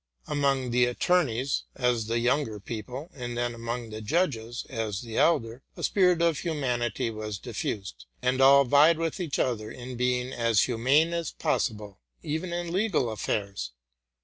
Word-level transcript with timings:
Among 0.25 0.71
the 0.71 0.85
attorneys, 0.85 1.65
as 1.75 2.07
the 2.07 2.17
younger 2.17 2.53
RELATING 2.53 2.65
TO 2.65 2.71
MY 2.71 2.75
LIFE. 2.75 2.87
149 2.87 3.11
people, 3.11 3.23
and 3.23 3.37
then 3.37 3.53
among 3.53 3.89
the 3.91 4.01
judges, 4.01 4.65
as 4.67 5.01
the 5.01 5.17
elder, 5.19 5.61
a 5.77 5.83
spirit 5.83 6.23
of 6.23 6.39
humanity 6.39 7.11
was 7.11 7.37
diffused; 7.37 8.05
and 8.19 8.41
all 8.41 8.65
vied 8.65 8.97
with 8.97 9.19
each 9.19 9.37
other 9.37 9.69
in 9.69 9.97
being 9.97 10.33
as 10.33 10.63
humane 10.63 11.13
as 11.13 11.29
possible, 11.29 11.99
even 12.23 12.51
in 12.51 12.71
legal 12.73 13.11
affairs. 13.11 13.73